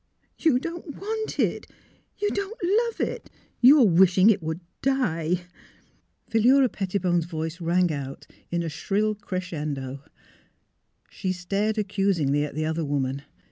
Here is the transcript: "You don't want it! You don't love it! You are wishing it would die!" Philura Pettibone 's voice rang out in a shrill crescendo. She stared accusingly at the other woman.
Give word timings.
"You 0.45 0.57
don't 0.57 0.99
want 0.99 1.37
it! 1.39 1.67
You 2.17 2.31
don't 2.31 2.57
love 2.63 3.07
it! 3.07 3.29
You 3.59 3.81
are 3.81 3.85
wishing 3.85 4.31
it 4.31 4.41
would 4.41 4.61
die!" 4.81 5.41
Philura 6.31 6.69
Pettibone 6.69 7.21
's 7.21 7.25
voice 7.25 7.61
rang 7.61 7.91
out 7.93 8.25
in 8.49 8.63
a 8.63 8.67
shrill 8.67 9.13
crescendo. 9.13 10.01
She 11.11 11.31
stared 11.31 11.77
accusingly 11.77 12.43
at 12.43 12.55
the 12.55 12.65
other 12.65 12.83
woman. 12.83 13.21